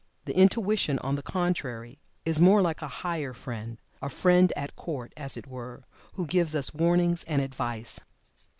[0.25, 5.13] The Intuition, on the contrary, is more like a higher friend a friend at court,
[5.15, 5.83] as it were,
[6.15, 7.99] who gives us warnings and advice.